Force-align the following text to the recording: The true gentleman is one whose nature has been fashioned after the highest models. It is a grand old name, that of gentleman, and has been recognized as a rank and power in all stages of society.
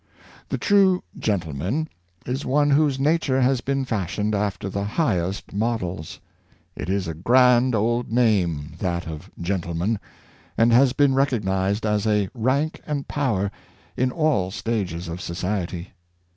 The 0.49 0.57
true 0.57 1.03
gentleman 1.15 1.87
is 2.25 2.43
one 2.43 2.71
whose 2.71 2.99
nature 2.99 3.39
has 3.39 3.61
been 3.61 3.85
fashioned 3.85 4.33
after 4.33 4.67
the 4.67 4.83
highest 4.83 5.53
models. 5.53 6.19
It 6.75 6.89
is 6.89 7.07
a 7.07 7.13
grand 7.13 7.75
old 7.75 8.11
name, 8.11 8.73
that 8.79 9.05
of 9.07 9.29
gentleman, 9.39 9.99
and 10.57 10.73
has 10.73 10.93
been 10.93 11.13
recognized 11.13 11.85
as 11.85 12.07
a 12.07 12.29
rank 12.33 12.81
and 12.87 13.07
power 13.07 13.51
in 13.95 14.09
all 14.11 14.49
stages 14.49 15.07
of 15.07 15.21
society. 15.21 15.91